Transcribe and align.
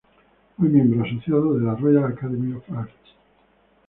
Fue 0.57 0.67
miembro 0.67 1.03
asociado 1.03 1.53
de 1.59 1.63
la 1.65 1.75
Royal 1.75 2.05
Academy 2.05 2.53
of 2.53 2.63
Arts. 2.75 3.11